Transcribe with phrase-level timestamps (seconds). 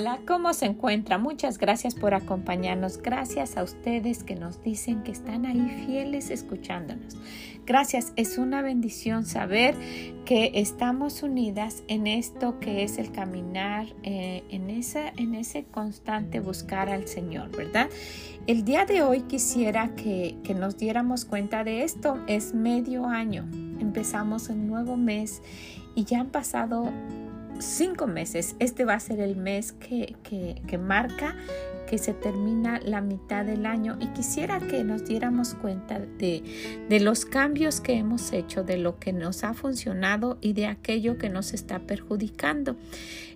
[0.00, 1.18] Hola, ¿cómo se encuentra?
[1.18, 2.98] Muchas gracias por acompañarnos.
[2.98, 7.16] Gracias a ustedes que nos dicen que están ahí fieles escuchándonos.
[7.66, 9.74] Gracias, es una bendición saber
[10.24, 16.38] que estamos unidas en esto que es el caminar, eh, en, esa, en ese constante
[16.38, 17.88] buscar al Señor, ¿verdad?
[18.46, 22.22] El día de hoy quisiera que, que nos diéramos cuenta de esto.
[22.28, 23.48] Es medio año,
[23.80, 25.42] empezamos un nuevo mes
[25.96, 26.92] y ya han pasado
[27.60, 28.56] cinco meses.
[28.58, 31.34] Este va a ser el mes que, que, marca
[31.88, 36.42] que se termina la mitad del año y quisiera que nos diéramos cuenta de,
[36.88, 41.16] de, los cambios que hemos hecho, de lo que nos ha funcionado y de aquello
[41.16, 42.76] que nos está perjudicando.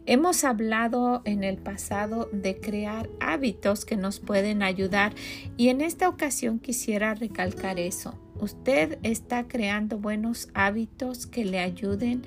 [0.05, 5.15] Hemos hablado en el pasado de crear hábitos que nos pueden ayudar
[5.57, 8.19] y en esta ocasión quisiera recalcar eso.
[8.43, 12.23] Usted está creando buenos hábitos que le ayuden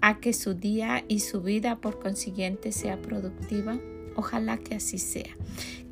[0.00, 3.78] a que su día y su vida por consiguiente sea productiva.
[4.16, 5.32] Ojalá que así sea.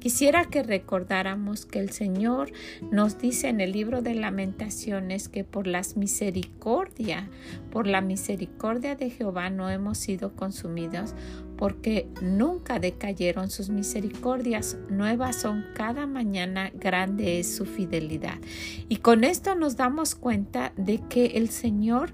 [0.00, 2.50] Quisiera que recordáramos que el Señor
[2.90, 7.28] nos dice en el libro de lamentaciones que por las misericordia,
[7.70, 11.14] por la misericordia de Jehová no hemos sido consumidos,
[11.58, 18.38] porque nunca decayeron sus misericordias, nuevas son cada mañana, grande es su fidelidad.
[18.88, 22.12] Y con esto nos damos cuenta de que el Señor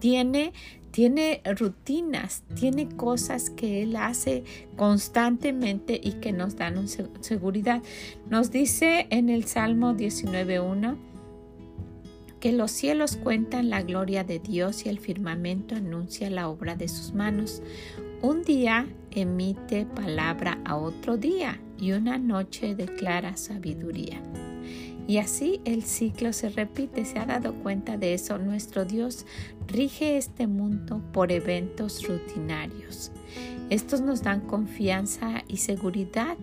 [0.00, 0.52] tiene
[0.90, 4.42] tiene rutinas, tiene cosas que Él hace
[4.76, 7.82] constantemente y que nos dan seguridad.
[8.30, 10.96] Nos dice en el Salmo 19.1
[12.40, 16.88] que los cielos cuentan la gloria de Dios y el firmamento anuncia la obra de
[16.88, 17.62] sus manos.
[18.20, 24.20] Un día emite palabra a otro día y una noche declara sabiduría.
[25.06, 27.04] Y así el ciclo se repite.
[27.04, 28.36] ¿Se ha dado cuenta de eso?
[28.38, 29.24] Nuestro Dios
[29.68, 33.12] rige este mundo por eventos rutinarios.
[33.70, 36.36] Estos nos dan confianza y seguridad,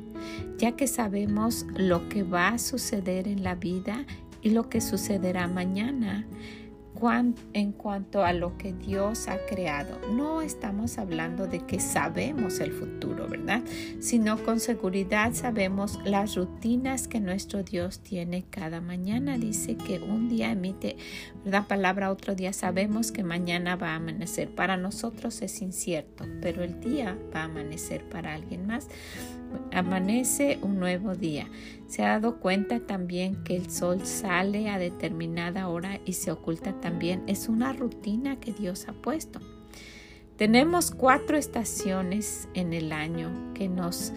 [0.57, 4.05] ya que sabemos lo que va a suceder en la vida
[4.41, 6.25] y lo que sucederá mañana
[7.53, 9.99] en cuanto a lo que Dios ha creado.
[10.11, 13.61] No estamos hablando de que sabemos el futuro, ¿verdad?
[13.99, 19.37] Sino con seguridad sabemos las rutinas que nuestro Dios tiene cada mañana.
[19.37, 20.97] Dice que un día emite
[21.43, 24.49] la palabra, otro día sabemos que mañana va a amanecer.
[24.49, 28.87] Para nosotros es incierto, pero el día va a amanecer para alguien más.
[29.71, 31.47] Amanece un nuevo día.
[31.87, 36.73] Se ha dado cuenta también que el sol sale a determinada hora y se oculta
[36.81, 37.23] también.
[37.27, 39.39] Es una rutina que Dios ha puesto.
[40.37, 44.11] Tenemos cuatro estaciones en el año que nos,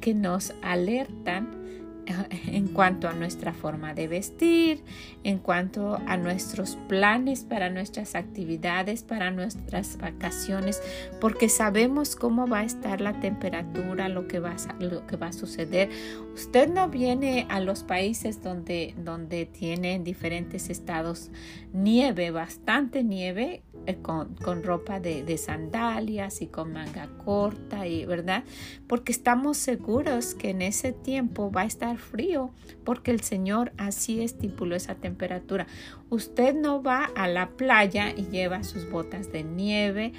[0.00, 1.61] que nos alertan
[2.46, 4.82] en cuanto a nuestra forma de vestir,
[5.24, 10.82] en cuanto a nuestros planes para nuestras actividades, para nuestras vacaciones,
[11.20, 15.88] porque sabemos cómo va a estar la temperatura, lo que va a, suceder.
[16.34, 21.30] Usted no viene a los países donde, donde tienen diferentes estados
[21.72, 23.62] nieve, bastante nieve,
[24.02, 28.44] con, con, ropa de, de, sandalias y con manga corta, y verdad,
[28.86, 32.50] porque estamos seguros que en ese tiempo va a estar frío,
[32.84, 35.66] porque el Señor así estipuló esa temperatura.
[36.10, 40.12] Usted no va a la playa y lleva sus botas de nieve.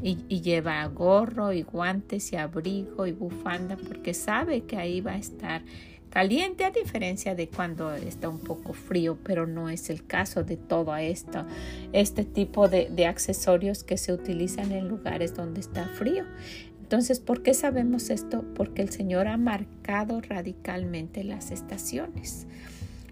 [0.00, 5.14] Y, y, lleva gorro y guantes y abrigo y bufanda porque sabe que ahí va
[5.14, 5.62] a estar
[6.10, 10.56] caliente a diferencia de cuando está un poco frío, pero no es el caso de
[10.56, 11.44] todo esto,
[11.92, 16.24] este tipo de, de accesorios que se utilizan en lugares donde está frío.
[16.80, 18.44] Entonces, ¿por qué sabemos esto?
[18.54, 22.46] Porque el Señor ha marcado radicalmente las estaciones.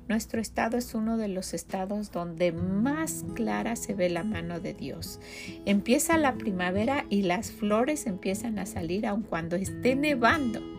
[0.09, 4.73] Nuestro estado es uno de los estados donde más clara se ve la mano de
[4.73, 5.19] Dios.
[5.65, 10.76] Empieza la primavera y las flores empiezan a salir aun cuando esté nevando.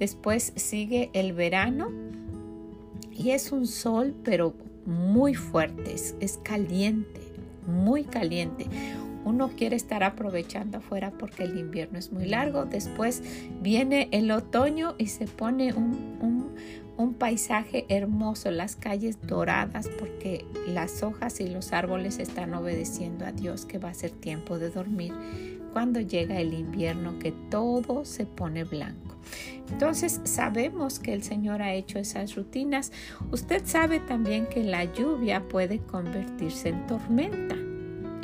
[0.00, 1.90] Después sigue el verano
[3.12, 4.54] y es un sol pero
[4.86, 7.20] muy fuerte, es, caliente,
[7.66, 8.66] muy caliente.
[9.26, 12.64] Uno quiere estar aprovechando afuera porque el invierno es muy largo.
[12.64, 13.22] Después
[13.60, 16.00] viene el otoño y se pone un,
[17.18, 23.66] paisaje hermoso, las calles doradas porque las hojas y los árboles están obedeciendo a Dios
[23.66, 25.12] que va a ser tiempo de dormir
[25.74, 29.09] cuando llega el invierno que todo se pone blanco.
[29.70, 32.92] Entonces sabemos que el Señor ha hecho esas rutinas.
[33.30, 37.56] Usted sabe también que la lluvia puede convertirse en tormenta.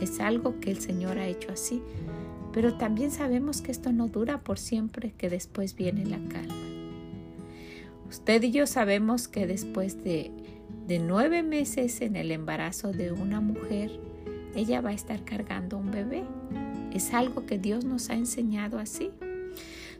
[0.00, 1.82] Es algo que el Señor ha hecho así.
[2.52, 6.54] Pero también sabemos que esto no dura por siempre, que después viene la calma.
[8.08, 10.30] Usted y yo sabemos que después de,
[10.86, 14.00] de nueve meses en el embarazo de una mujer,
[14.54, 16.24] ella va a estar cargando un bebé.
[16.92, 19.10] Es algo que Dios nos ha enseñado así.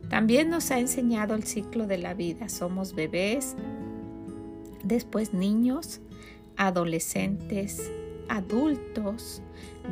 [0.08, 2.48] También nos ha enseñado el ciclo de la vida.
[2.48, 3.56] Somos bebés,
[4.84, 6.00] después niños,
[6.56, 7.90] adolescentes,
[8.28, 9.42] adultos,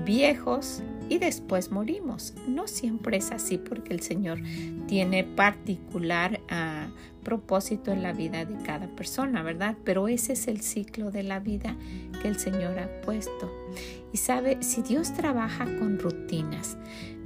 [0.05, 2.35] viejos y después morimos.
[2.49, 4.41] No siempre es así porque el Señor
[4.87, 6.91] tiene particular uh,
[7.25, 9.77] propósito en la vida de cada persona, ¿verdad?
[9.83, 11.77] Pero ese es el ciclo de la vida
[12.23, 13.51] que el Señor ha puesto.
[14.13, 16.77] Y sabe, si Dios trabaja con rutinas,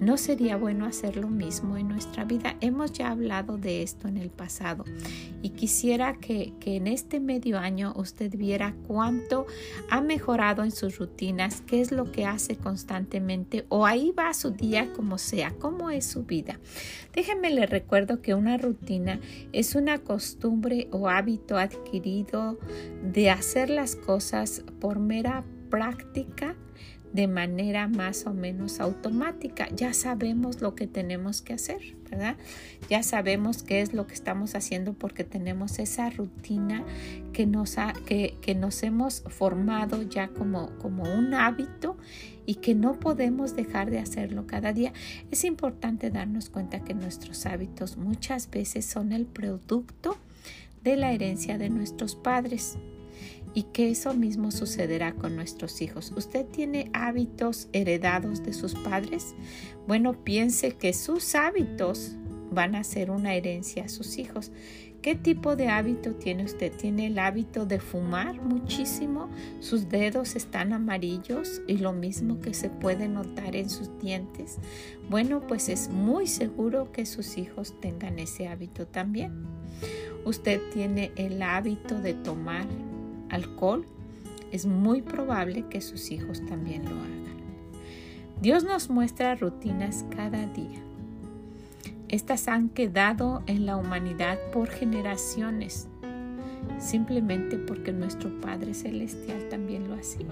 [0.01, 2.57] ¿no sería bueno hacer lo mismo en nuestra vida?
[2.63, 4.85] Hemos ya hablado de esto en el pasado
[5.43, 9.47] y quisiera que, que en este medio año usted viera cuánto
[9.91, 14.51] ha mejorado en sus rutinas, qué es lo que hace constantemente o ahí va su
[14.51, 16.59] día como sea, cómo es su vida.
[17.15, 19.21] Déjenme le recuerdo que una rutina
[19.53, 22.59] es una costumbre o hábito adquirido
[23.03, 26.57] de hacer las cosas por mera práctica
[27.13, 29.69] de manera más o menos automática.
[29.75, 32.37] Ya sabemos lo que tenemos que hacer, ¿verdad?
[32.89, 36.85] Ya sabemos qué es lo que estamos haciendo porque tenemos esa rutina
[37.33, 37.77] que nos,
[38.07, 41.97] que nos hemos formado ya como, como un hábito
[42.47, 44.93] y que no podemos dejar de hacerlo cada día.
[45.31, 50.17] Es importante darnos cuenta que nuestros hábitos muchas veces son el producto
[50.83, 52.79] de la herencia de nuestros padres
[53.55, 56.13] y que eso mismo sucederá con nuestros hijos.
[56.17, 59.35] ¿Usted tiene hábitos heredados de sus padres?
[59.87, 62.13] Bueno, piense que sus hábitos
[62.51, 64.53] van a ser una herencia a sus hijos.
[65.03, 66.73] ¿Qué tipo de hábito tiene usted?
[66.73, 69.31] ¿Tiene el hábito de fumar muchísimo?
[69.61, 74.59] Sus dedos están amarillos y lo mismo que se puede notar en sus dientes.
[75.09, 79.47] Bueno, pues es muy seguro que sus hijos tengan ese hábito también.
[80.25, 82.67] Usted tiene el hábito de tomar
[83.31, 83.87] alcohol,
[84.51, 87.19] es muy probable que sus hijos también lo hagan.
[88.41, 90.81] Dios nos muestra rutinas cada día.
[92.09, 95.89] Estas han quedado en la humanidad por generaciones,
[96.79, 100.27] simplemente porque nuestro Padre Celestial también lo hacía.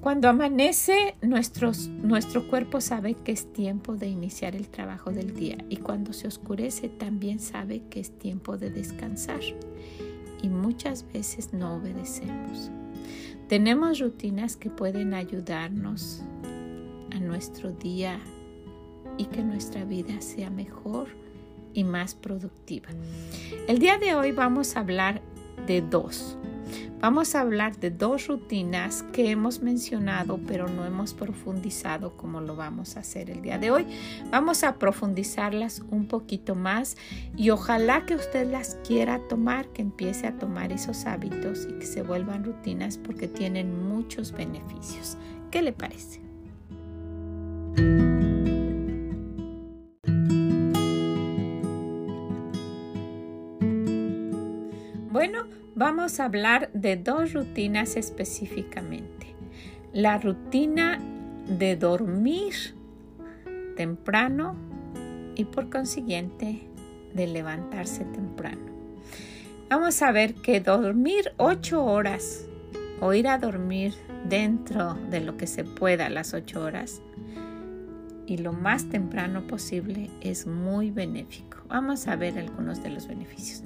[0.00, 5.76] Cuando amanece, nuestro cuerpo sabe que es tiempo de iniciar el trabajo del día y
[5.76, 9.40] cuando se oscurece también sabe que es tiempo de descansar
[10.42, 12.70] y muchas veces no obedecemos.
[13.48, 16.22] Tenemos rutinas que pueden ayudarnos
[17.12, 18.20] a nuestro día
[19.18, 21.08] y que nuestra vida sea mejor
[21.74, 22.90] y más productiva.
[23.66, 25.20] El día de hoy vamos a hablar
[25.66, 26.36] de dos.
[27.00, 32.56] Vamos a hablar de dos rutinas que hemos mencionado pero no hemos profundizado como lo
[32.56, 33.86] vamos a hacer el día de hoy.
[34.30, 36.96] Vamos a profundizarlas un poquito más
[37.36, 41.86] y ojalá que usted las quiera tomar, que empiece a tomar esos hábitos y que
[41.86, 45.16] se vuelvan rutinas porque tienen muchos beneficios.
[45.50, 46.29] ¿Qué le parece?
[56.00, 59.34] Vamos a hablar de dos rutinas específicamente.
[59.92, 60.98] La rutina
[61.46, 62.54] de dormir
[63.76, 64.56] temprano
[65.36, 66.62] y por consiguiente
[67.12, 68.62] de levantarse temprano.
[69.68, 72.46] Vamos a ver que dormir ocho horas
[73.02, 73.92] o ir a dormir
[74.26, 77.02] dentro de lo que se pueda las ocho horas
[78.26, 81.58] y lo más temprano posible es muy benéfico.
[81.68, 83.64] Vamos a ver algunos de los beneficios.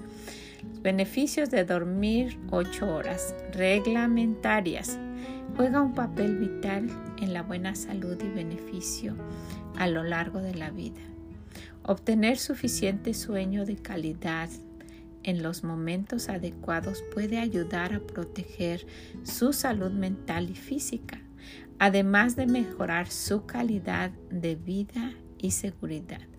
[0.85, 4.99] Beneficios de dormir 8 horas reglamentarias.
[5.57, 6.91] Juega un papel vital
[7.23, 9.17] en la buena salud y beneficio
[9.79, 11.01] a lo largo de la vida.
[11.85, 14.51] Obtener suficiente sueño de calidad
[15.23, 18.87] en los momentos adecuados puede ayudar a proteger
[19.23, 21.19] su salud mental y física,
[21.79, 26.34] además de mejorar su calidad de vida y seguridad.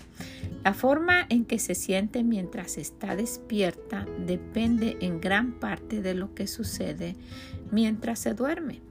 [0.64, 6.34] La forma en que se siente mientras está despierta depende en gran parte de lo
[6.34, 7.16] que sucede
[7.72, 8.82] mientras se duerme.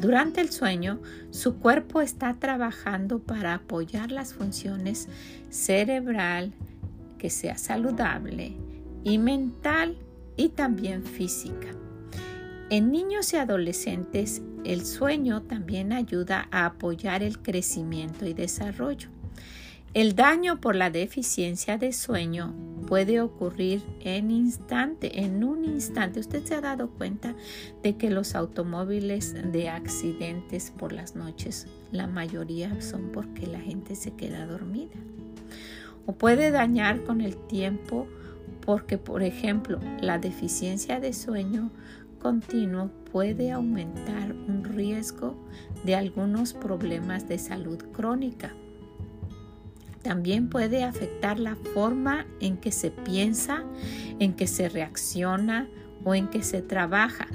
[0.00, 5.08] Durante el sueño, su cuerpo está trabajando para apoyar las funciones
[5.50, 6.54] cerebral,
[7.18, 8.56] que sea saludable,
[9.04, 9.98] y mental
[10.36, 11.68] y también física.
[12.70, 19.08] En niños y adolescentes el sueño también ayuda a apoyar el crecimiento y desarrollo.
[19.92, 22.54] El daño por la deficiencia de sueño
[22.86, 26.20] puede ocurrir en instante, en un instante.
[26.20, 27.34] Usted se ha dado cuenta
[27.82, 33.96] de que los automóviles de accidentes por las noches, la mayoría son porque la gente
[33.96, 34.94] se queda dormida.
[36.06, 38.06] O puede dañar con el tiempo
[38.64, 41.72] porque, por ejemplo, la deficiencia de sueño
[42.22, 45.34] continuo puede aumentar un riesgo
[45.82, 48.54] de algunos problemas de salud crónica.
[50.02, 53.64] También puede afectar la forma en que se piensa,
[54.18, 55.68] en que se reacciona
[56.04, 57.28] o en que se trabaja,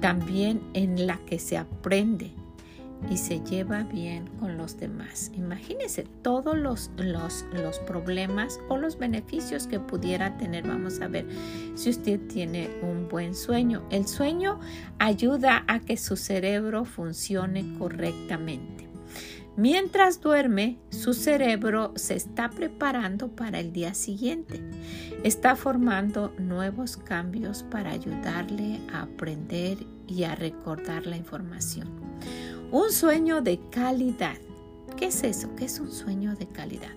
[0.00, 2.32] también en la que se aprende
[3.10, 5.30] y se lleva bien con los demás.
[5.34, 10.66] Imagínense todos los, los, los, problemas o los beneficios que pudiera tener.
[10.66, 11.26] Vamos a ver
[11.74, 13.82] si usted tiene un buen sueño.
[13.90, 14.60] El sueño
[14.98, 18.91] ayuda a que su cerebro funcione correctamente.
[19.56, 24.62] Mientras duerme, su cerebro se está preparando para el día siguiente.
[25.24, 29.76] Está formando nuevos cambios para ayudarle a aprender
[30.08, 31.90] y a recordar la información.
[32.70, 34.38] Un sueño de calidad.
[34.96, 35.54] ¿Qué es eso?
[35.54, 36.92] ¿Qué es un sueño de calidad?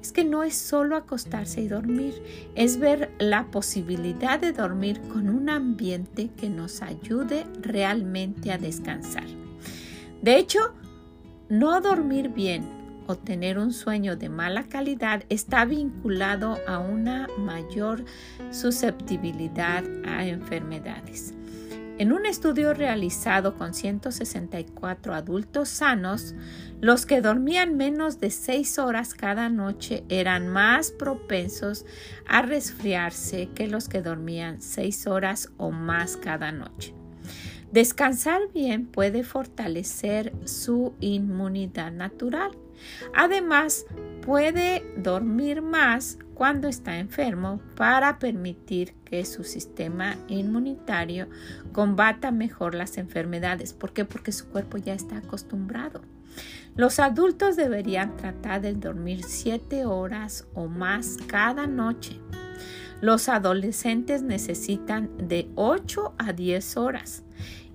[0.00, 2.22] Es que no es solo acostarse y dormir,
[2.54, 9.26] es ver la posibilidad de dormir con un ambiente que nos ayude realmente a descansar.
[10.22, 10.72] De hecho,
[11.48, 12.64] no dormir bien
[13.06, 18.04] o tener un sueño de mala calidad está vinculado a una mayor
[18.50, 21.32] susceptibilidad a enfermedades.
[21.98, 26.34] En un estudio realizado con 164 adultos sanos,
[26.82, 31.86] los que dormían menos de 6 horas cada noche eran más propensos
[32.26, 36.92] a resfriarse que los que dormían 6 horas o más cada noche.
[37.76, 42.52] Descansar bien puede fortalecer su inmunidad natural.
[43.14, 43.84] Además,
[44.22, 51.28] puede dormir más cuando está enfermo para permitir que su sistema inmunitario
[51.72, 53.74] combata mejor las enfermedades.
[53.74, 54.06] ¿Por qué?
[54.06, 56.00] Porque su cuerpo ya está acostumbrado.
[56.76, 62.18] Los adultos deberían tratar de dormir 7 horas o más cada noche.
[63.02, 67.22] Los adolescentes necesitan de 8 a 10 horas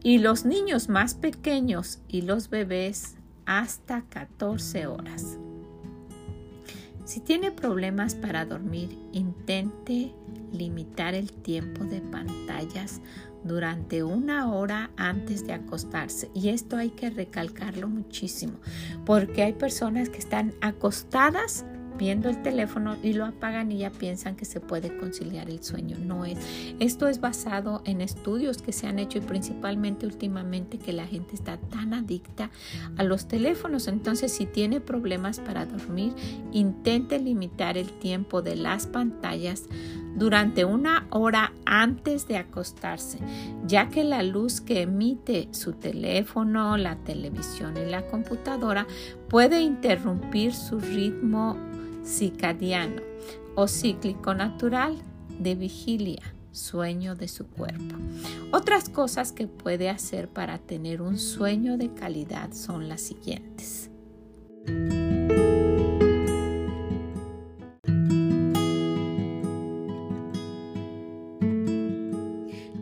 [0.03, 3.15] y los niños más pequeños y los bebés
[3.45, 5.37] hasta 14 horas.
[7.05, 10.13] Si tiene problemas para dormir, intente
[10.51, 13.01] limitar el tiempo de pantallas
[13.43, 16.29] durante una hora antes de acostarse.
[16.33, 18.53] Y esto hay que recalcarlo muchísimo,
[19.05, 21.65] porque hay personas que están acostadas
[22.01, 25.97] viendo el teléfono y lo apagan y ya piensan que se puede conciliar el sueño.
[25.99, 26.39] No es.
[26.79, 31.35] Esto es basado en estudios que se han hecho y principalmente últimamente que la gente
[31.35, 32.49] está tan adicta
[32.97, 33.87] a los teléfonos.
[33.87, 36.15] Entonces, si tiene problemas para dormir,
[36.51, 39.65] intente limitar el tiempo de las pantallas
[40.15, 43.19] durante una hora antes de acostarse,
[43.65, 48.87] ya que la luz que emite su teléfono, la televisión y la computadora
[49.29, 51.57] puede interrumpir su ritmo
[52.03, 53.01] circadiano
[53.55, 54.97] o cíclico natural
[55.39, 57.95] de vigilia, sueño de su cuerpo.
[58.51, 63.89] Otras cosas que puede hacer para tener un sueño de calidad son las siguientes.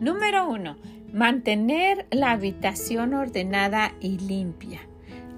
[0.00, 0.76] Número 1.
[1.12, 4.80] Mantener la habitación ordenada y limpia.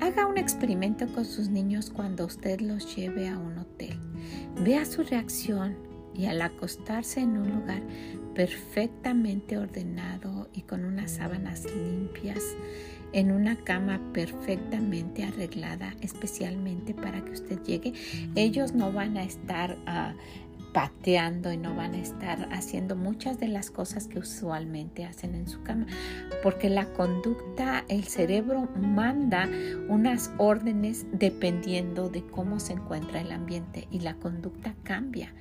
[0.02, 3.96] Haga un experimento con sus niños cuando usted los lleve a un hotel.
[4.64, 5.76] Vea su reacción
[6.12, 7.82] y al acostarse en un lugar
[8.34, 12.42] perfectamente ordenado y con unas sábanas limpias,
[13.12, 17.92] en una cama perfectamente arreglada, especialmente para que usted llegue,
[18.34, 23.48] ellos no van a estar uh, pateando y no van a estar haciendo muchas de
[23.48, 25.86] las cosas que usualmente hacen en su cama,
[26.42, 29.48] porque la conducta, el cerebro manda
[29.88, 35.32] unas órdenes dependiendo de cómo se encuentra el ambiente y la conducta cambia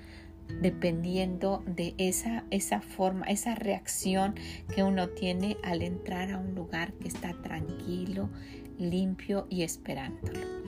[0.60, 4.36] dependiendo de esa, esa forma, esa reacción
[4.74, 8.30] que uno tiene al entrar a un lugar que está tranquilo,
[8.78, 10.62] limpio y esperándolo.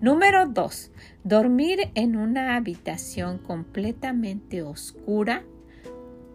[0.00, 0.92] Número dos,
[1.24, 5.42] dormir en una habitación completamente oscura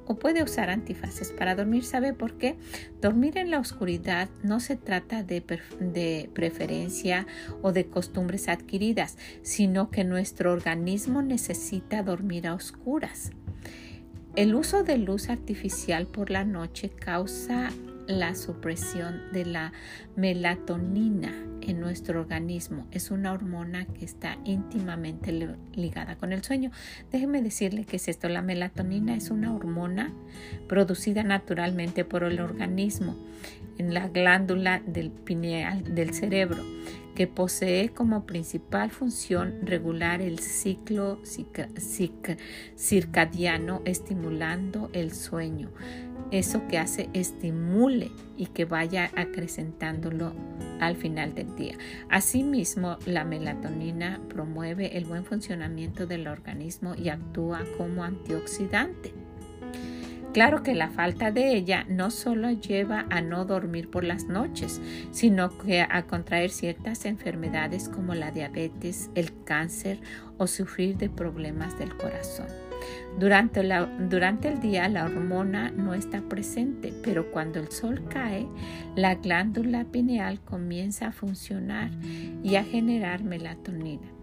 [0.06, 1.84] o puede usar antifaces para dormir.
[1.86, 2.58] ¿Sabe por qué?
[3.02, 5.44] Dormir en la oscuridad no se trata de,
[5.80, 7.26] de, preferencia
[7.62, 13.32] o de costumbres adquiridas, sino que nuestro organismo necesita dormir a oscuras.
[14.36, 17.72] El uso de luz artificial por la noche causa
[18.08, 19.74] la supresión de la
[20.16, 22.88] melatonina en nuestro organismo.
[22.92, 26.72] Es una hormona que está íntimamente ligada con el sueño.
[27.12, 28.30] Déjeme decirle que es esto.
[28.30, 30.14] La melatonina es una hormona
[30.68, 33.16] producida naturalmente por el organismo
[33.78, 36.64] en la glándula del pineal del cerebro
[37.16, 41.20] que posee como principal función regular el ciclo
[42.78, 45.72] circadiano estimulando el sueño.
[46.32, 50.34] Eso que hace estimule y que vaya acrecentándolo
[50.80, 51.78] al final del día.
[52.10, 59.25] Asimismo, la melatonina promueve el buen funcionamiento del organismo y actúa como antioxidante.
[60.36, 64.82] Claro que la falta de ella no solo lleva a no dormir por las noches,
[65.12, 70.02] sino que a contraer ciertas enfermedades como la diabetes, el cáncer
[70.38, 72.48] o sufrir de problemas del corazón.
[73.18, 73.62] Durante,
[74.10, 78.46] durante, el día la hormona no está presente, pero cuando el sol cae,
[78.98, 81.92] la glándula pineal comienza a funcionar
[82.44, 84.15] y a generar melatonina.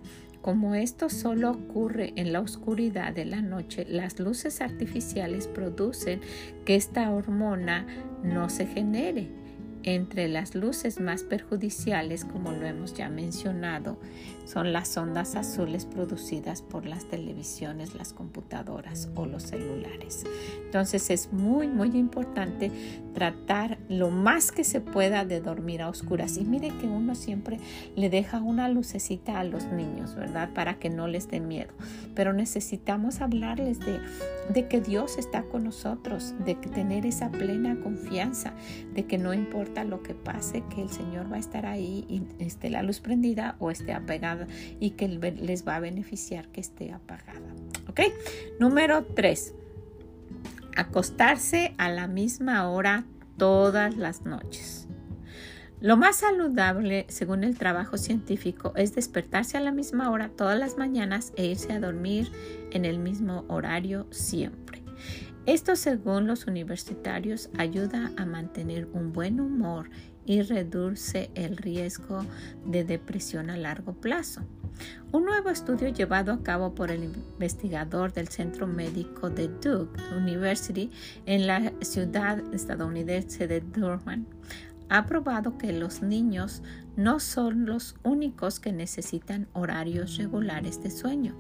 [0.43, 6.21] Como esto solo ocurre en la oscuridad de la noche, las luces artificiales producen
[6.65, 7.87] que esta hormona
[8.25, 9.31] no se genere
[9.85, 13.99] entre las luces más perjudiciales, como lo hemos ya mencionado,
[14.45, 20.25] son las ondas azules producidas por las televisiones, las computadoras o los celulares.
[20.65, 22.71] Entonces es muy, muy importante
[23.15, 26.37] tratar lo más que se pueda de dormir a oscuras.
[26.37, 27.59] Y mire que uno siempre
[27.97, 30.51] le deja una lucecita a los niños, ¿verdad?
[30.55, 31.73] Para que no les dé miedo.
[32.15, 34.01] Pero necesitamos hablarles de,
[34.53, 38.53] de que Dios está con nosotros, de tener esa plena confianza,
[38.95, 42.23] de que no importa lo que pase, que el Señor va a estar ahí y
[42.43, 44.47] esté la luz prendida o esté apagada
[44.81, 47.41] y que les va a beneficiar que esté apagada.
[47.89, 48.01] ¿Ok?
[48.59, 49.55] Número 3.
[50.77, 53.05] Acostarse a la misma hora
[53.37, 54.89] todas las noches.
[55.81, 60.79] Lo más saludable, según el trabajo científico, es despertarse a la misma hora todas las
[60.79, 62.31] mañanas e irse a dormir
[62.71, 64.83] en el mismo horario siempre.
[65.45, 69.91] Esto, según los universitarios, ayuda a mantener un buen humor
[70.25, 72.25] y reduce el riesgo
[72.65, 74.43] de depresión a largo plazo.
[75.13, 80.91] Un nuevo estudio llevado a cabo por el investigador del Centro Médico de Duke University
[81.27, 84.27] en la ciudad estadounidense de Durham
[84.93, 86.63] ha probado que los niños
[86.97, 91.35] no son los únicos que necesitan horarios regulares de sueño.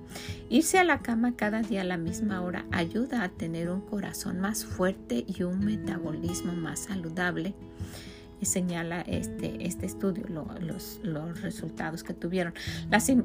[0.48, 4.40] Irse a la cama cada día a la misma hora ayuda a tener un corazón
[4.40, 7.54] más fuerte y un metabolismo más saludable
[8.46, 12.54] señala este, este estudio, los, los, resultados que tuvieron.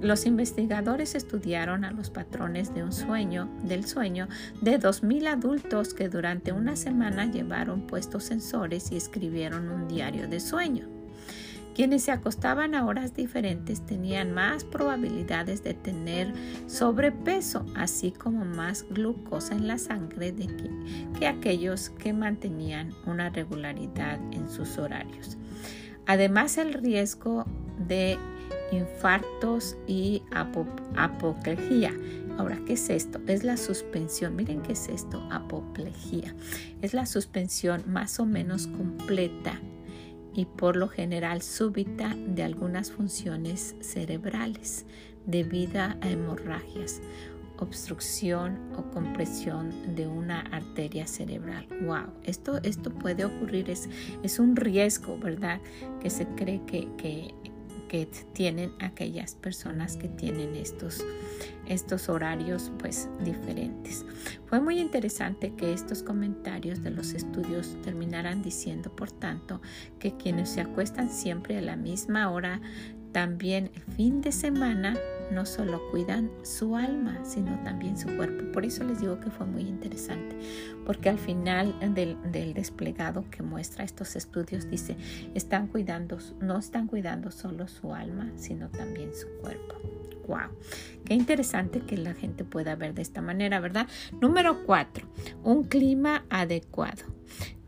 [0.02, 4.28] los investigadores estudiaron a los patrones de un sueño, del sueño
[4.62, 10.40] de 2.000 adultos que durante una semana llevaron puestos sensores y escribieron un diario de
[10.40, 10.97] sueño.
[11.78, 16.34] Quienes se acostaban a horas diferentes tenían más probabilidades de tener
[16.66, 20.48] sobrepeso, así como más glucosa en la sangre de
[21.20, 25.38] que, aquellos que mantenían una regularidad en sus horarios.
[26.08, 27.46] Además, el riesgo
[27.88, 28.18] de
[28.72, 30.24] infartos y
[30.96, 31.94] apoplejía.
[32.40, 33.22] Ahora, ¿qué es esto?
[33.28, 34.36] Es la suspensión.
[34.36, 36.34] Miren qué es esto, apoplejía.
[36.82, 39.62] Es la suspensión más o menos completa
[40.38, 44.86] y por lo general súbita de algunas funciones cerebrales
[45.26, 47.02] debido a hemorragias,
[47.58, 51.68] obstrucción o compresión de una arteria cerebral.
[51.82, 53.90] Wow, esto, esto puede ocurrir, es,
[54.22, 55.60] es un riesgo, ¿verdad?
[56.00, 57.34] Que se cree que
[57.88, 61.04] que tienen aquellas personas que tienen estos,
[61.68, 64.06] estos horarios pues diferentes.
[64.46, 69.62] Fue muy interesante que estos comentarios de los estudios terminaran diciendo, por tanto,
[70.00, 72.62] que quienes se acuestan siempre a la misma hora,
[73.12, 74.98] también el fin de semana,
[75.32, 78.52] no solo cuidan su alma, sino también su cuerpo.
[78.52, 80.38] Por eso les digo que fue muy interesante,
[80.86, 82.18] porque al final del,
[82.54, 84.96] desplegado que muestra estos estudios dice,
[85.34, 89.76] están cuidando, no están cuidando solo su alma, sino también su cuerpo.
[90.28, 90.50] Wow,
[91.06, 93.88] qué interesante que la gente pueda ver de esta manera, ¿verdad?
[94.20, 95.08] Número cuatro,
[95.44, 97.04] un clima adecuado.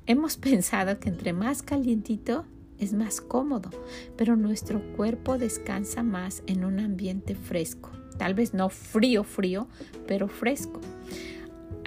[0.06, 2.46] Hemos pensado que entre más calientito,
[2.80, 3.70] es más cómodo,
[4.16, 7.92] pero nuestro cuerpo descansa más en un ambiente fresco.
[8.18, 9.68] Tal vez no frío, frío,
[10.08, 10.82] pero fresco.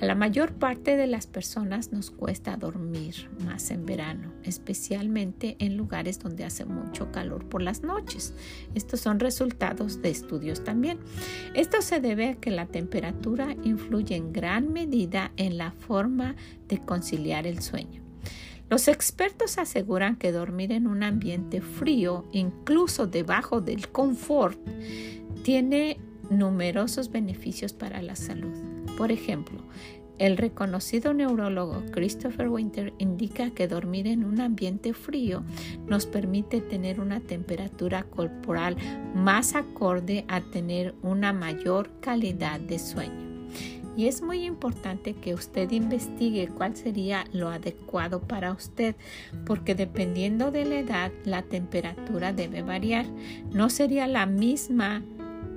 [0.02, 5.76] A la mayor parte de las personas nos cuesta dormir más en verano, especialmente en
[5.76, 8.34] lugares donde hace mucho calor por las noches.
[8.74, 10.98] Estos son resultados de estudios también.
[11.54, 16.34] Esto se debe a que la temperatura influye en gran medida en la forma
[16.66, 18.01] de conciliar el sueño.
[18.72, 24.58] Los expertos aseguran que dormir en un ambiente frío, incluso debajo del confort,
[25.42, 25.98] tiene
[26.30, 28.54] numerosos beneficios para la salud.
[28.96, 29.62] Por ejemplo,
[30.18, 35.44] el reconocido neurólogo Christopher Winter indica que dormir en un ambiente frío
[35.86, 38.78] nos permite tener una temperatura corporal
[39.14, 43.31] más acorde a tener una mayor calidad de sueño.
[43.96, 48.94] Y es muy importante que usted investigue cuál sería lo adecuado para usted,
[49.44, 53.04] porque dependiendo de la edad, la temperatura debe variar.
[53.52, 55.02] No sería la misma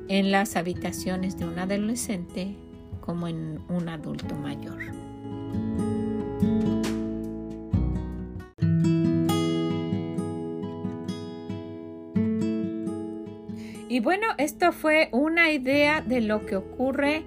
[0.10, 2.56] en las habitaciones de un adolescente
[3.00, 4.82] como en un adulto mayor.
[13.88, 17.24] Y bueno, esto fue una idea de lo que ocurre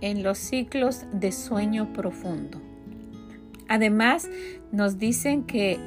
[0.00, 2.60] en los ciclos de sueño profundo.
[3.68, 4.28] Además,
[4.72, 5.78] nos dicen que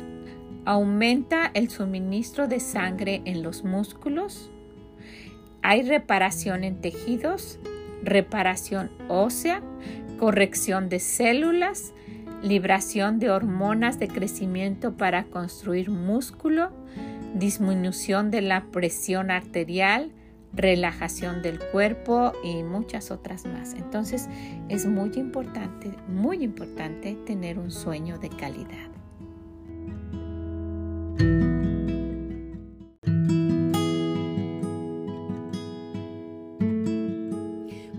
[0.65, 4.51] aumenta el suministro de sangre en los músculos,
[5.63, 7.59] hay reparación en tejidos,
[8.03, 9.61] reparación ósea,
[10.17, 11.93] corrección de células,
[12.41, 16.71] libración de hormonas de crecimiento para construir músculo,
[17.35, 20.11] disminución de la presión arterial,
[20.53, 23.73] relajación del cuerpo y muchas otras más.
[23.73, 24.29] Entonces
[24.69, 28.89] es muy importante, muy importante tener un sueño de calidad.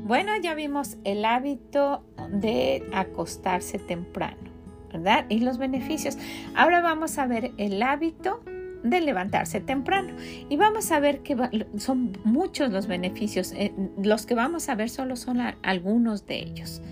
[0.04, 4.50] Bueno, ya vimos el hábito de acostarse temprano,
[4.92, 5.24] ¿verdad?
[5.30, 6.18] Y los beneficios.
[6.54, 8.42] Ahora vamos a ver el hábito
[8.82, 10.14] de levantarse temprano.
[10.48, 11.36] Y vamos a ver que
[11.78, 13.52] son muchos los beneficios.
[13.52, 16.82] Eh, los que vamos a ver solo son algunos de ellos.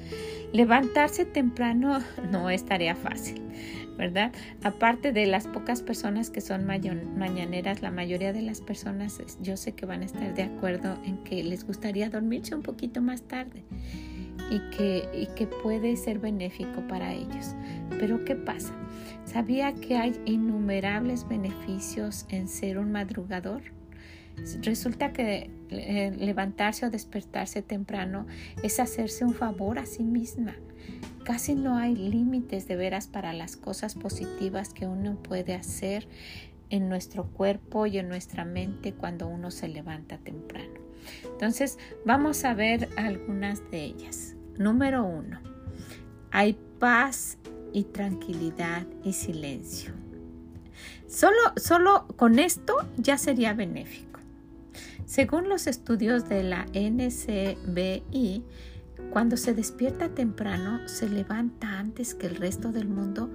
[0.53, 2.01] Levantarse temprano
[2.31, 3.41] no es tarea fácil,
[3.97, 4.33] ¿verdad?
[4.63, 9.73] Aparte de las pocas personas que son mañaneras, la mayoría de las personas yo sé
[9.73, 13.63] que van a estar de acuerdo en que les gustaría dormirse un poquito más tarde
[14.51, 17.55] y que, puede ser benéfico para ellos.
[17.99, 18.75] Pero ¿qué pasa?
[19.25, 23.63] ¿Sabía que hay innumerables beneficios en ser un madrugador?
[24.63, 28.27] Resulta que eh, levantarse o despertarse temprano
[28.63, 30.55] es hacerse un favor a sí misma.
[31.25, 36.09] Casi no hay límites de veras para las cosas positivas que uno puede hacer
[36.71, 40.81] en nuestro cuerpo y en nuestra mente cuando uno se levanta temprano.
[41.25, 44.37] Entonces, vamos a ver algunas de ellas.
[44.61, 45.41] Número uno,
[46.31, 47.39] hay paz
[47.73, 49.95] y tranquilidad y silencio.
[51.09, 54.21] Solo, solo con esto ya sería benéfico.
[55.07, 58.45] Según los estudios de la NCBI,
[59.09, 63.31] cuando se despierta temprano, se levanta antes que el resto del mundo.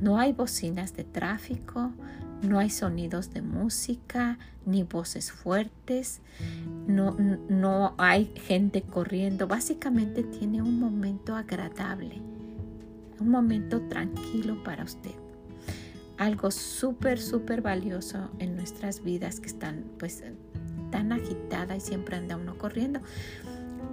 [0.00, 1.92] No hay bocinas de tráfico,
[2.42, 6.20] no hay sonidos de música, ni voces fuertes,
[6.86, 7.16] no,
[7.48, 9.46] no hay gente corriendo.
[9.46, 12.20] Básicamente tiene un momento agradable,
[13.18, 15.14] un momento tranquilo para usted.
[16.18, 20.22] Algo súper, súper valioso en nuestras vidas que están pues
[20.90, 23.00] tan agitada y siempre anda uno corriendo.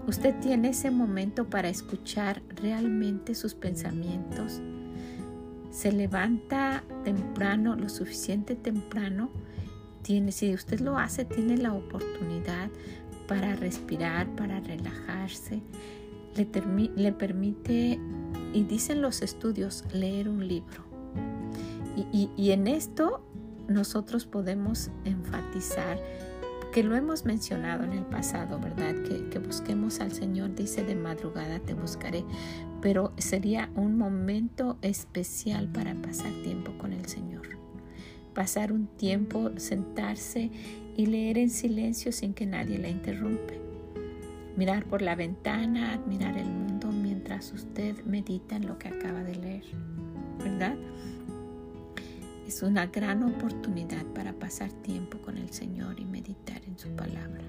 [0.07, 4.62] Usted tiene ese momento para escuchar realmente sus pensamientos.
[5.77, 9.29] Se levanta temprano, lo suficiente temprano.
[10.01, 12.71] Tiene, si usted lo hace, tiene la oportunidad
[13.27, 15.61] para respirar, para relajarse.
[16.35, 17.99] Le, permite,
[18.53, 20.81] y dicen los estudios, leer un libro.
[22.11, 23.23] Y, y en esto
[23.67, 25.99] nosotros podemos enfatizar
[26.77, 28.93] que lo hemos mencionado en el pasado, ¿verdad?
[29.31, 32.23] Que, busquemos al Señor, dice de madrugada te buscaré,
[32.81, 37.47] pero sería un momento especial para pasar tiempo con el Señor.
[38.33, 40.51] Pasar un tiempo, sentarse
[40.95, 43.59] y leer en silencio sin que nadie la interrumpe.
[44.55, 49.35] Mirar por la ventana, admirar el mundo mientras usted medita en lo que acaba de
[49.35, 49.63] leer,
[50.39, 50.75] ¿verdad?
[52.47, 57.43] Es una gran oportunidad para pasar tiempo con el Señor y meditar en su palabra.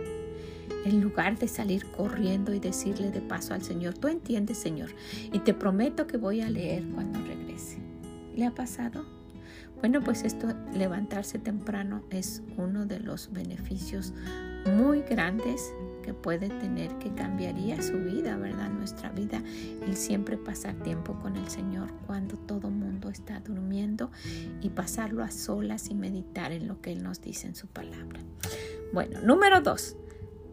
[0.85, 4.91] En lugar de salir corriendo y decirle de paso al Señor, tú entiendes Señor,
[5.33, 7.79] y te prometo que voy a leer cuando regrese.
[8.35, 9.05] ¿Le ha pasado?
[9.81, 14.13] Bueno, pues esto, levantarse temprano es uno de los beneficios
[14.77, 15.73] muy grandes
[16.15, 18.71] puede tener que cambiaría su vida, ¿verdad?
[18.71, 19.43] Nuestra vida,
[19.87, 24.11] el siempre pasar tiempo con el Señor cuando todo mundo está durmiendo
[24.61, 28.21] y pasarlo a solas y meditar en lo que Él nos dice en su palabra.
[28.93, 29.97] Bueno, número dos,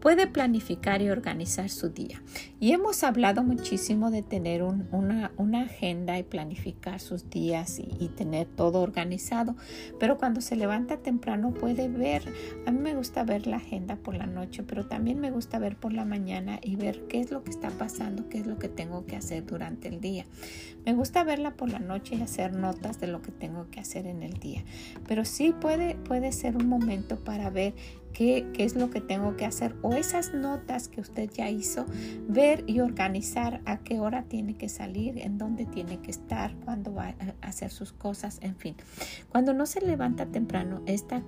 [0.00, 2.22] puede planificar y organizar su día.
[2.60, 8.80] Y hemos hablado muchísimo de tener una, agenda y planificar sus días y, tener todo
[8.80, 9.56] organizado.
[9.98, 12.22] Pero cuando se levanta temprano puede ver,
[12.66, 15.76] a mí me gusta ver la agenda por la noche, pero también me gusta ver
[15.76, 18.68] por la mañana y ver qué es lo que está pasando, qué es lo que
[18.68, 20.24] tengo que hacer durante el día.
[20.84, 24.06] Me gusta verla por la noche y hacer notas de lo que tengo que hacer
[24.06, 24.64] en el día.
[25.08, 27.74] Pero sí puede, puede ser un momento para ver
[28.16, 31.84] qué, es lo que tengo que hacer o esas notas que usted ya hizo,
[32.26, 36.94] ver y organizar a qué hora tiene que salir, en dónde tiene que estar, cuándo
[36.94, 38.74] va a hacer sus cosas, en fin.
[39.28, 41.22] Cuando no se levanta temprano, está,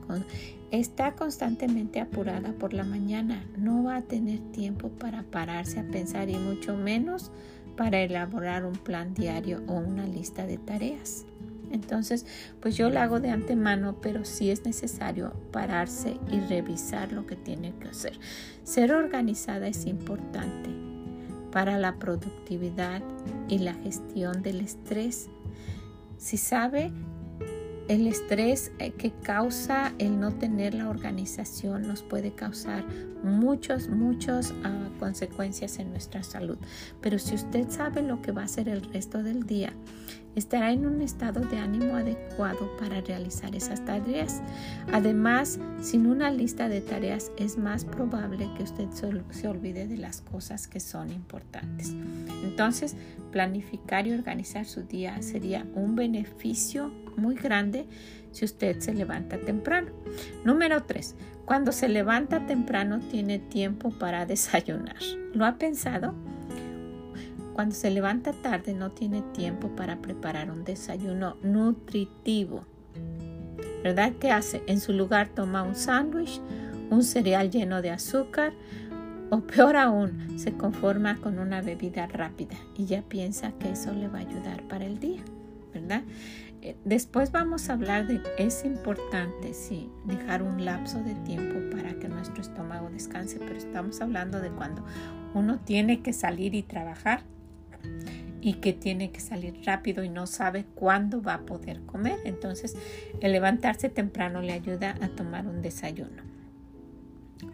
[0.70, 6.30] está constantemente apurada por la mañana, no va a tener tiempo para pararse a pensar
[6.30, 7.30] y mucho menos
[7.76, 11.26] para elaborar un plan diario o una lista de tareas.
[11.70, 12.26] Entonces,
[12.60, 17.36] pues yo lo hago de antemano, pero sí es necesario pararse y revisar lo que
[17.36, 18.18] tiene que hacer.
[18.64, 20.70] Ser organizada es importante
[21.50, 23.02] para la productividad
[23.48, 25.28] y la gestión del estrés.
[26.18, 26.92] Si sabe
[27.88, 32.84] el estrés eh, que causa el no tener la organización nos puede causar
[33.22, 36.58] muchas, muchas ah, consecuencias en nuestra salud.
[37.00, 39.72] Pero si usted sabe lo que va a hacer el resto del día,
[40.36, 44.40] estará en un estado de ánimo adecuado para realizar esas tareas.
[44.92, 48.88] Además, sin una lista de tareas es más probable que usted
[49.30, 51.94] se olvide de las cosas que son importantes.
[52.42, 52.96] Entonces,
[53.32, 57.86] planificar y organizar su día sería un beneficio muy grande
[58.32, 59.90] si usted se levanta temprano.
[60.44, 61.14] Número 3.
[61.44, 64.96] Cuando se levanta temprano tiene tiempo para desayunar.
[65.32, 66.14] ¿Lo ha pensado?
[67.58, 72.62] Cuando se levanta tarde no tiene tiempo para preparar un desayuno nutritivo.
[73.82, 74.12] ¿Verdad?
[74.20, 74.62] ¿Qué hace?
[74.68, 76.40] En su lugar toma un sándwich,
[76.88, 78.52] un cereal lleno de azúcar
[79.30, 84.06] o peor aún, se conforma con una bebida rápida y ya piensa que eso le
[84.06, 85.24] va a ayudar para el día,
[85.74, 86.04] ¿verdad?
[86.62, 91.92] Eh, después vamos a hablar de es importante sí dejar un lapso de tiempo para
[91.98, 94.84] que nuestro estómago descanse, pero estamos hablando de cuando
[95.34, 97.22] uno tiene que salir y trabajar
[98.40, 102.18] y que tiene que salir rápido y no sabe cuándo va a poder comer.
[102.24, 102.76] Entonces,
[103.20, 106.22] el levantarse temprano le ayuda a tomar un desayuno.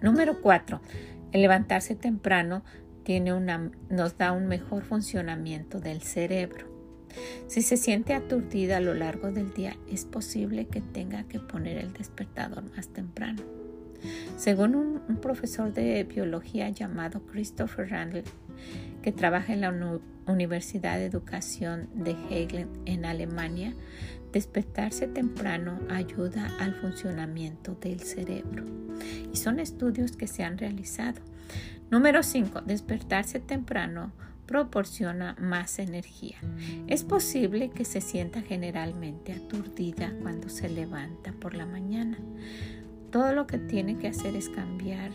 [0.02, 0.80] Número cuatro,
[1.32, 2.62] el levantarse temprano
[3.02, 6.66] tiene una, nos da un mejor funcionamiento del cerebro.
[7.46, 11.78] Si se siente aturdida a lo largo del día, es posible que tenga que poner
[11.78, 13.42] el despertador más temprano.
[14.36, 18.24] Según un, un profesor de biología llamado Christopher Randall,
[19.04, 23.74] que trabaja en la Universidad de Educación de Hegel en Alemania,
[24.32, 28.64] despertarse temprano ayuda al funcionamiento del cerebro.
[29.30, 31.20] Y son estudios que se han realizado.
[31.90, 32.62] Número 5.
[32.62, 34.10] Despertarse temprano
[34.46, 36.38] proporciona más energía.
[36.86, 42.16] Es posible que se sienta generalmente aturdida cuando se levanta por la mañana.
[43.10, 45.10] Todo lo que tiene que hacer es cambiar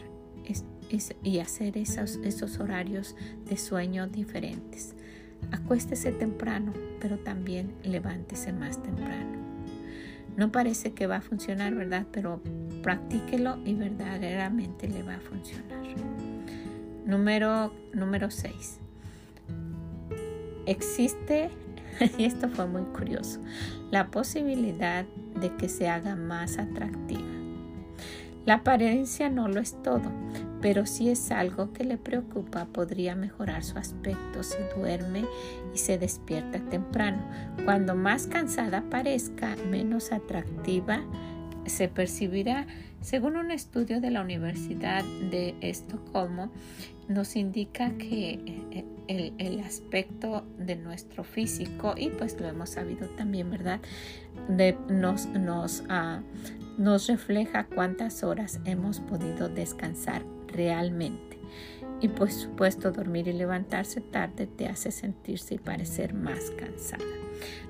[1.24, 4.96] y hacer esos, esos horarios de sueño diferentes.
[5.52, 9.38] Acuéstese temprano, pero también levántese más temprano.
[10.38, 12.06] No parece que va a funcionar, ¿verdad?
[12.12, 12.42] Pero
[12.82, 15.80] practíquelo y verdaderamente le va a funcionar.
[17.06, 18.80] Número, número 6.
[20.66, 21.50] Existe,
[22.18, 23.40] y esto fue muy curioso,
[23.90, 25.06] la posibilidad
[25.42, 27.39] de que se haga más atractiva.
[28.46, 30.12] La apariencia no lo es todo,
[30.62, 35.26] pero si es algo que le preocupa, podría mejorar su aspecto si duerme
[35.74, 37.22] y se despierta temprano.
[37.66, 41.02] Cuando más cansada parezca, menos atractiva
[41.66, 42.68] se percibirá.
[43.02, 46.52] Según un estudio de la Universidad de Estocolmo,
[47.08, 48.40] nos indica que
[49.08, 53.80] eh, el, aspecto de nuestro físico, y pues lo hemos sabido también, ¿verdad?
[54.90, 56.22] Nos, nos, ah,
[56.78, 61.38] nos refleja cuántas horas hemos podido descansar realmente.
[62.02, 67.04] Y por supuesto dormir y levantarse tarde te hace sentirse y parecer más cansada.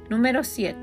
[0.10, 0.78] Número 7.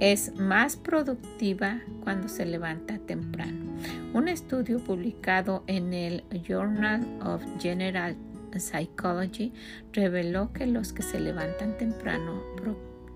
[0.00, 3.72] Es más productiva cuando se levanta temprano.
[4.12, 8.16] Un estudio publicado en el Journal of General
[8.58, 9.52] Psychology
[9.92, 12.42] reveló que los que se levantan temprano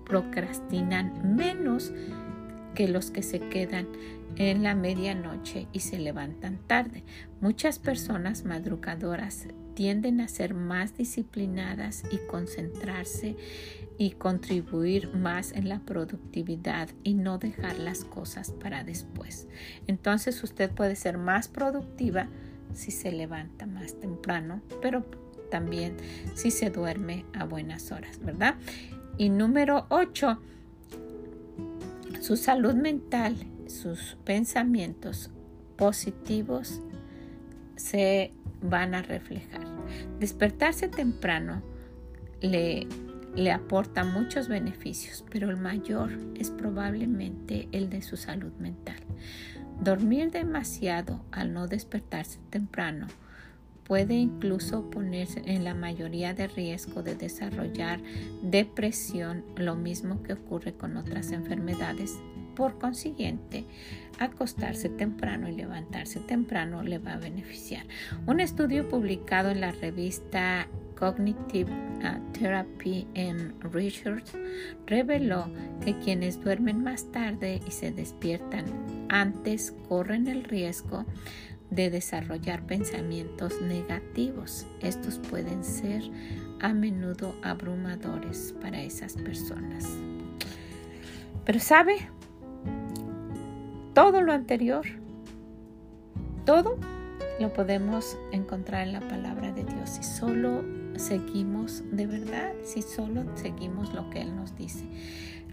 [0.09, 1.93] procrastinan menos
[2.75, 3.87] que los que se quedan
[4.35, 7.03] en la medianoche y se levantan tarde.
[7.41, 13.37] Muchas personas madrugadoras tienden a ser más disciplinadas y concentrarse
[13.97, 19.47] y contribuir más en la productividad y no dejar las cosas para después.
[19.87, 22.27] Entonces usted puede ser más productiva
[22.73, 25.05] si se levanta más temprano, pero
[25.49, 25.97] también
[26.35, 28.55] si se duerme a buenas horas, ¿verdad?
[29.19, 30.39] Y número 8,
[32.21, 33.35] su salud mental,
[33.67, 35.29] sus pensamientos
[35.75, 36.79] positivos
[37.75, 39.67] se van a reflejar.
[40.21, 41.61] Despertarse temprano
[42.39, 42.87] le,
[43.35, 49.01] le aporta muchos beneficios, pero el mayor es probablemente el de su salud mental.
[49.81, 53.07] Dormir demasiado al no despertarse temprano
[53.89, 57.99] puede incluso ponerse en la mayoría de riesgo de desarrollar
[58.43, 62.19] depresión, lo mismo que ocurre con otras enfermedades.
[62.55, 63.65] Por consiguiente,
[64.19, 67.87] acostarse temprano y levantarse temprano le va a beneficiar.
[68.27, 74.35] Un estudio publicado en la revista Cognitive uh, Therapy and Research
[74.85, 75.47] reveló
[75.83, 78.65] que quienes duermen más tarde y se despiertan
[79.09, 81.05] antes corren el riesgo
[81.69, 84.65] de desarrollar pensamientos negativos.
[84.81, 86.03] Estos pueden ser
[86.59, 89.87] a menudo abrumadores para esas personas.
[91.45, 91.97] Pero sabe,
[93.93, 94.85] todo lo anterior,
[96.45, 96.77] todo
[97.39, 100.63] lo podemos encontrar en la palabra de Dios si solo
[100.97, 104.85] seguimos de verdad, si solo seguimos lo que Él nos dice.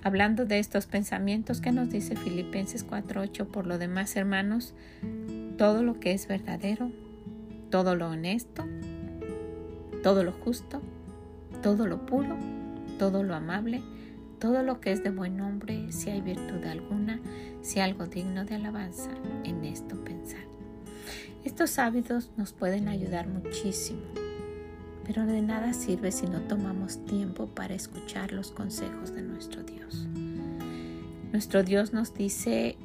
[0.02, 4.74] Hablando de estos pensamientos que nos dice Filipenses 4:8, por lo demás hermanos,
[5.56, 6.90] todo lo que es verdadero,
[7.70, 8.64] todo lo honesto,
[10.02, 10.80] todo lo justo,
[11.62, 12.36] todo lo puro,
[12.98, 13.82] todo lo amable,
[14.38, 17.20] todo lo que es de buen nombre, si hay virtud alguna,
[17.62, 19.10] si algo digno de alabanza,
[19.44, 20.44] en esto pensar.
[21.44, 24.02] Estos hábitos nos pueden ayudar muchísimo,
[25.06, 30.06] pero de nada sirve si no tomamos tiempo para escuchar los consejos de nuestro Dios.
[31.32, 32.76] Nuestro Dios nos dice,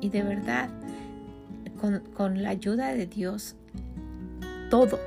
[0.00, 0.70] y de verdad,
[1.76, 3.56] con, la ayuda de Dios,
[4.70, 4.98] todo,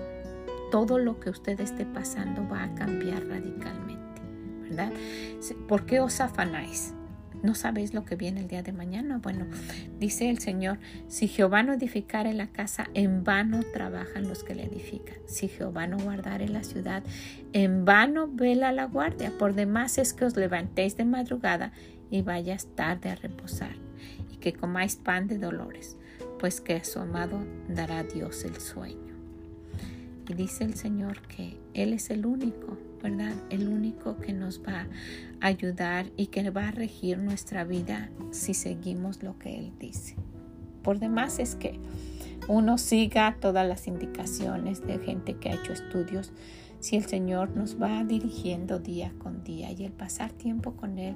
[0.72, 4.22] todo lo que usted esté pasando va a cambiar radicalmente,
[4.62, 4.92] ¿verdad?
[5.68, 6.94] ¿Por qué os afanáis?
[7.42, 9.18] ¿No sabéis lo que viene el día de mañana?
[9.18, 9.46] Bueno,
[9.98, 10.78] dice el Señor,
[11.08, 15.16] si Jehová no edificare la casa, en vano trabajan los que la edifican.
[15.26, 17.02] Si Jehová no guardare la ciudad,
[17.54, 19.32] en vano vela la guardia.
[19.38, 21.72] Por demás es que os levantéis de madrugada
[22.12, 23.76] y vayas tarde a reposar,
[24.34, 25.99] y que comáis pan de dolores
[26.40, 29.14] pues que su amado dará Dios el sueño.
[30.28, 33.34] Y dice el Señor que Él es el único, ¿verdad?
[33.50, 34.88] El único que nos va
[35.42, 40.16] a ayudar y que va a regir nuestra vida si seguimos lo que Él dice.
[40.84, 41.80] Por demás es que
[42.48, 46.32] uno siga todas las indicaciones de gente que ha hecho estudios
[46.80, 51.16] si el Señor nos va dirigiendo día con día y el pasar tiempo con Él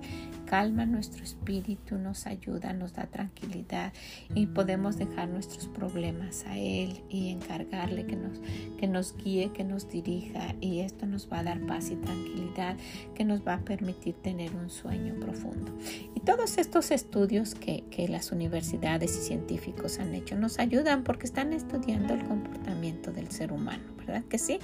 [0.54, 3.92] calma nuestro espíritu, nos ayuda, nos da tranquilidad
[4.36, 8.40] y podemos dejar nuestros problemas a Él y encargarle que nos,
[8.78, 12.78] que nos guíe, que nos dirija y esto nos va a dar paz y tranquilidad
[13.16, 15.72] que nos va a permitir tener un sueño profundo.
[16.16, 21.26] Y todos estos estudios que, que las universidades y científicos han hecho nos ayudan porque
[21.26, 24.60] están estudiando el comportamiento del ser humano, ¿verdad que sí?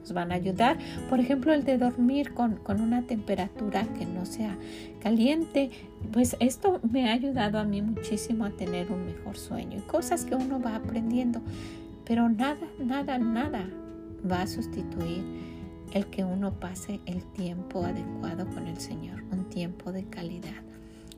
[0.00, 0.78] Nos van a ayudar.
[1.08, 4.56] Por ejemplo, el de dormir con, una temperatura que no sea
[5.06, 5.70] caliente.
[6.12, 10.24] Pues esto me ha ayudado a mí muchísimo a tener un mejor sueño y cosas
[10.24, 11.40] que uno va aprendiendo.
[12.04, 13.70] Pero nada, nada, nada
[14.28, 15.22] va a sustituir
[15.92, 20.65] el que uno pase el tiempo adecuado con el Señor, un tiempo de calidad.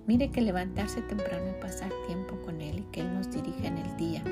[0.09, 3.77] Mire que levantarse temprano y pasar tiempo con Él y que Él nos dirija en
[3.77, 4.23] el día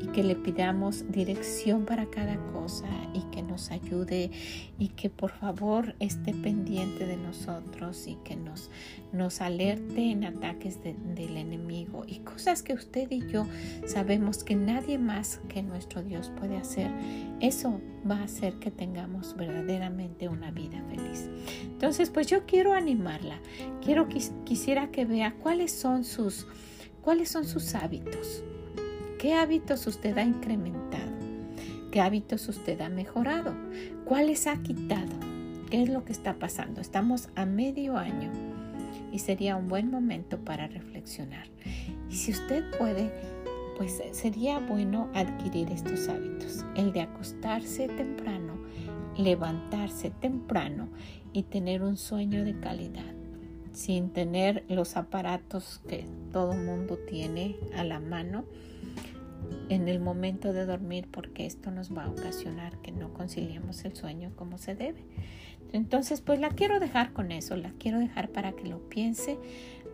[0.00, 4.30] y que le pidamos dirección para cada cosa y que nos ayude
[4.78, 8.70] y que por favor esté pendiente de nosotros y que nos,
[9.12, 13.44] nos alerte en ataques del enemigo y cosas que usted y yo
[13.86, 16.92] sabemos que nadie más que nuestro Dios puede hacer.
[17.40, 21.28] Eso va a hacer que tengamos verdaderamente una vida feliz.
[21.62, 23.40] Entonces, pues yo quiero animarla.
[23.82, 24.08] Quiero
[24.44, 26.46] quisiera que vea cuáles son sus
[27.02, 28.44] cuáles son sus hábitos.
[29.18, 31.10] ¿Qué hábitos usted ha incrementado?
[31.90, 33.54] ¿Qué hábitos usted ha mejorado?
[34.04, 35.12] ¿Cuáles ha quitado?
[35.70, 36.80] ¿Qué es lo que está pasando?
[36.80, 38.30] Estamos a medio año
[39.10, 41.46] y sería un buen momento para reflexionar.
[42.10, 43.10] Y si usted puede,
[43.78, 46.64] pues sería bueno adquirir estos hábitos.
[46.76, 48.58] El de acostarse temprano,
[49.16, 50.90] levantarse temprano
[51.32, 53.17] y tener un sueño de calidad
[53.72, 58.44] sin tener los aparatos que todo mundo tiene a la mano
[59.68, 63.94] en el momento de dormir porque esto nos va a ocasionar que no conciliemos el
[63.94, 65.04] sueño como se debe.
[65.72, 69.38] Entonces, pues la quiero dejar con eso, la quiero dejar para que lo piense,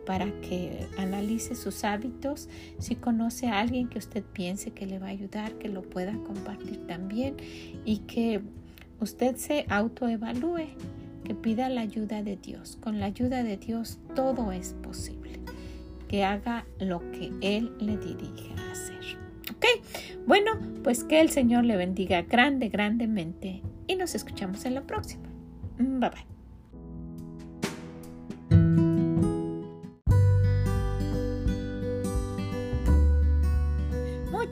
[0.05, 2.47] para que analice sus hábitos.
[2.79, 6.13] Si conoce a alguien que usted piense que le va a ayudar, que lo pueda
[6.13, 7.35] compartir también
[7.83, 8.41] y que
[9.01, 10.67] usted se autoevalúe,
[11.25, 12.77] que pida la ayuda de Dios.
[12.79, 15.41] Con la ayuda de Dios todo es posible.
[16.07, 19.17] Que haga lo que Él le dirige a hacer.
[19.51, 19.65] ¿Ok?
[20.25, 20.51] Bueno,
[20.83, 25.27] pues que el Señor le bendiga grande, grandemente y nos escuchamos en la próxima.
[25.77, 26.34] Bye bye.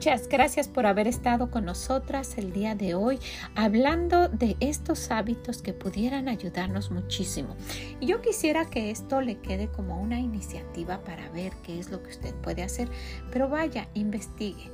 [0.04, 3.18] Muchas gracias por haber estado con nosotras el día de hoy
[3.54, 7.56] hablando de estos hábitos que pudieran ayudarnos muchísimo.
[8.00, 12.02] Y yo quisiera que esto le quede como una iniciativa para ver qué es lo
[12.02, 12.90] que usted puede hacer,
[13.32, 14.70] pero vaya, investigue.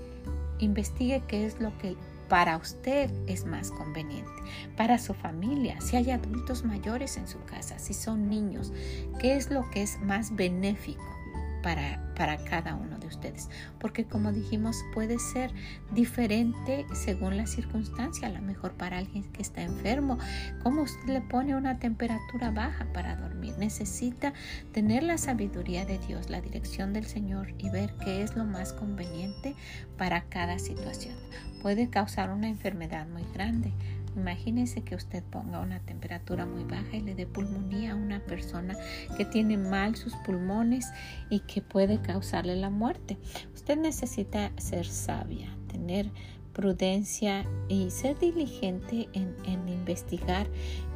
[0.58, 1.94] Investigue qué es lo que
[2.28, 4.32] para usted es más conveniente,
[4.76, 8.72] para su familia, si hay adultos mayores en su casa, si son niños,
[9.20, 11.19] qué es lo que es más benéfico
[11.62, 11.98] para,
[12.44, 13.48] cada uno de ustedes.
[13.78, 15.50] Porque como dijimos, puede ser
[15.92, 18.28] diferente según la circunstancia.
[18.28, 20.18] A lo mejor para alguien que está enfermo,
[20.62, 24.34] como usted le pone una temperatura baja para dormir, necesita
[24.72, 28.72] tener la sabiduría de Dios, la dirección del Señor y ver qué es lo más
[28.72, 29.54] conveniente
[29.96, 31.14] para cada situación.
[31.62, 33.72] Puede causar una enfermedad muy grande
[34.16, 38.76] Imagínese que usted ponga una temperatura muy baja y le dé pulmonía a una persona
[39.16, 40.90] que tiene mal sus pulmones
[41.30, 43.18] y que puede causarle la muerte.
[43.54, 46.10] Usted necesita ser sabia, tener
[46.52, 50.46] prudencia y ser diligente en, investigar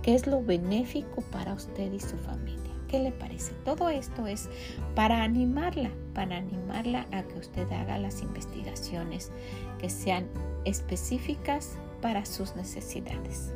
[0.03, 2.61] qué es lo benéfico para usted y su familia.
[2.89, 3.55] ¿Qué le parece?
[3.65, 4.49] Todo esto es
[4.95, 9.33] para animarla, para animarla a que usted haga las investigaciones
[9.79, 10.29] que sean
[10.65, 13.55] específicas para sus necesidades.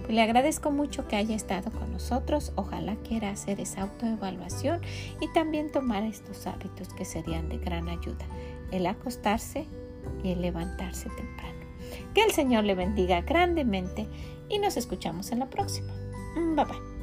[0.00, 2.52] Pues le agradezco mucho que haya estado con nosotros.
[2.54, 4.82] Ojalá quiera hacer esa autoevaluación
[5.22, 8.26] y también tomar estos hábitos que serían de gran ayuda.
[8.72, 9.66] El acostarse
[10.22, 11.60] y el levantarse temprano.
[12.12, 14.06] Que el Señor le bendiga grandemente
[14.50, 15.94] y nos escuchamos en la próxima.
[16.34, 16.97] Bye bye.